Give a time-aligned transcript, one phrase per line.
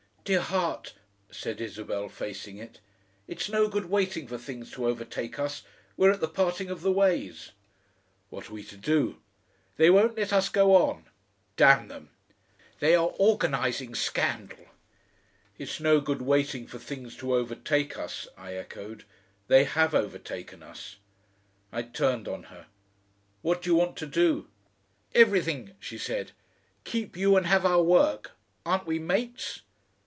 [0.23, 0.93] "Dear heart,"
[1.31, 2.79] said Isabel, facing it,
[3.27, 5.63] "it's no good waiting for things to overtake us;
[5.97, 7.51] we're at the parting of the ways."
[8.29, 9.19] "What are we to do?"
[9.77, 11.05] "They won't let us go on."
[11.57, 12.11] "Damn them!"
[12.79, 14.67] "They are ORGANISING scandal."
[15.57, 19.05] "It's no good waiting for things to overtake us," I echoed;
[19.47, 20.97] "they have overtaken us."
[21.73, 22.67] I turned on her.
[23.41, 24.47] "What do you want to do?"
[25.15, 26.31] "Everything," she said.
[26.83, 28.33] "Keep you and have our work.
[28.67, 29.61] Aren't we Mates?"